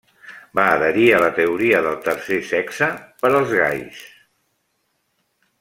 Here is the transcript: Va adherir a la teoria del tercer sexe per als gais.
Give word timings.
Va 0.59 0.63
adherir 0.77 1.03
a 1.17 1.19
la 1.23 1.27
teoria 1.41 1.83
del 1.89 1.99
tercer 2.09 2.41
sexe 2.53 2.89
per 3.23 3.33
als 3.41 3.55
gais. 3.63 4.03